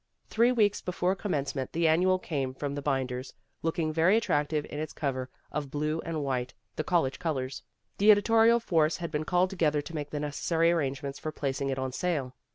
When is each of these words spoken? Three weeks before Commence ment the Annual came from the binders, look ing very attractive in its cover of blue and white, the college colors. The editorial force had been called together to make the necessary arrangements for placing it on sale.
Three 0.31 0.51
weeks 0.51 0.81
before 0.81 1.15
Commence 1.15 1.53
ment 1.53 1.73
the 1.73 1.87
Annual 1.87 2.17
came 2.17 2.55
from 2.55 2.73
the 2.73 2.81
binders, 2.81 3.35
look 3.61 3.77
ing 3.77 3.93
very 3.93 4.17
attractive 4.17 4.65
in 4.65 4.79
its 4.79 4.93
cover 4.93 5.29
of 5.51 5.69
blue 5.69 6.01
and 6.03 6.23
white, 6.23 6.55
the 6.75 6.83
college 6.83 7.19
colors. 7.19 7.61
The 7.99 8.09
editorial 8.09 8.59
force 8.59 8.97
had 8.97 9.11
been 9.11 9.25
called 9.25 9.51
together 9.51 9.83
to 9.83 9.93
make 9.93 10.09
the 10.09 10.19
necessary 10.19 10.71
arrangements 10.71 11.19
for 11.19 11.31
placing 11.31 11.69
it 11.69 11.77
on 11.77 11.91
sale. 11.91 12.33